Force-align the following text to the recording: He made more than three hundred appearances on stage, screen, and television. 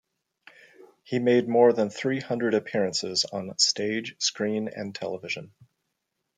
He 1.03 1.19
made 1.19 1.47
more 1.47 1.73
than 1.73 1.91
three 1.91 2.19
hundred 2.21 2.55
appearances 2.55 3.23
on 3.25 3.55
stage, 3.59 4.15
screen, 4.17 4.67
and 4.67 4.95
television. 4.95 5.51